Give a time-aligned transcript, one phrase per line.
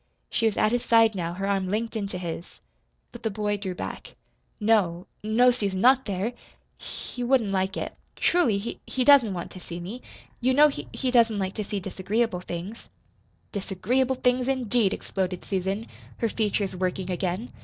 [0.31, 2.59] She was at his side now, her arm linked into his.
[3.11, 4.15] But the boy drew back.
[4.59, 6.33] "No, no, Susan, not there.
[6.79, 7.93] He he wouldn't like it.
[8.15, 10.01] Truly, he he doesn't want to see me.
[10.39, 12.89] You know he he doesn't like to see disagreeable things."
[13.51, 15.85] "'Disagreeable things,' indeed!" exploded Susan,
[16.17, 17.51] her features working again.